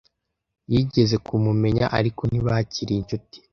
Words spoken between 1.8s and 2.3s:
ariko